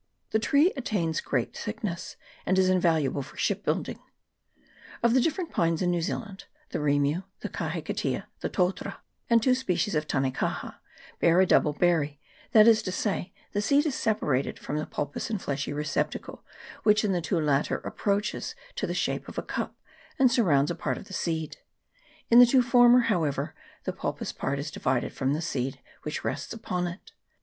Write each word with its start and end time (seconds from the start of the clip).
The 0.31 0.39
tree 0.39 0.73
attains 0.75 1.21
great 1.21 1.55
thickness, 1.55 2.15
and 2.43 2.57
is 2.57 2.69
invaluable 2.69 3.21
for 3.21 3.37
ship 3.37 3.63
building. 3.63 3.99
Of 5.03 5.13
the 5.13 5.21
different 5.21 5.51
pines 5.51 5.83
in 5.83 5.91
New 5.91 6.01
Zealand, 6.01 6.45
the 6.69 6.79
rimu, 6.79 7.23
the 7.41 7.49
kahikatea, 7.49 8.25
the 8.39 8.49
totara, 8.49 8.97
and 9.29 9.43
two 9.43 9.53
species 9.53 9.93
of 9.93 10.07
tane 10.07 10.33
kaha, 10.33 10.79
bear 11.19 11.39
a 11.39 11.45
double 11.45 11.73
berry, 11.73 12.19
that 12.51 12.67
is 12.67 12.81
to 12.81 12.91
say, 12.91 13.31
the 13.51 13.61
seed 13.61 13.85
is 13.85 13.93
separated 13.93 14.57
from 14.57 14.77
the 14.79 14.87
pulpous 14.87 15.29
and 15.29 15.39
fleshy 15.39 15.71
receptacle, 15.71 16.43
which 16.81 17.03
in 17.03 17.11
the 17.11 17.21
two 17.21 17.39
latter 17.39 17.75
approaches 17.77 18.55
to 18.77 18.87
the 18.87 18.95
shape 18.95 19.27
of 19.27 19.37
a 19.37 19.43
cup, 19.43 19.75
and 20.17 20.31
surrounds 20.31 20.71
a 20.71 20.75
part 20.75 20.97
of 20.97 21.05
the 21.05 21.13
seed; 21.13 21.57
in 22.31 22.39
the 22.39 22.47
two 22.47 22.63
former, 22.63 23.01
however, 23.01 23.53
the 23.83 23.93
pulpous 23.93 24.31
part 24.31 24.57
is 24.57 24.71
divided 24.71 25.13
from 25.13 25.33
the 25.33 25.43
seed, 25.43 25.79
which 26.01 26.23
rests 26.25 26.53
upon 26.53 26.87
it. 26.87 27.11